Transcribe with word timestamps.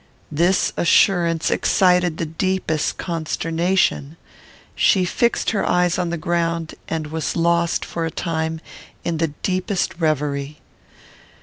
This 0.31 0.73
assurance 0.77 1.51
excited 1.51 2.17
the 2.17 2.25
deepest 2.25 2.97
consternation. 2.97 4.17
She 4.75 5.05
fixed 5.05 5.51
her 5.51 5.63
eyes 5.63 5.99
on 5.99 6.09
the 6.09 6.17
ground, 6.17 6.73
and 6.87 7.05
was 7.11 7.35
lost, 7.35 7.85
for 7.85 8.03
a 8.03 8.09
time, 8.09 8.61
in 9.03 9.17
the 9.19 9.27
deepest 9.27 9.93
reverie. 9.99 10.57